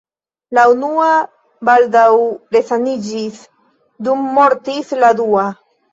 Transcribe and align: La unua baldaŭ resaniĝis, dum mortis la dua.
La 0.57 0.61
unua 0.75 1.09
baldaŭ 1.69 2.07
resaniĝis, 2.57 3.37
dum 4.09 4.25
mortis 4.39 4.91
la 5.05 5.13
dua. 5.21 5.45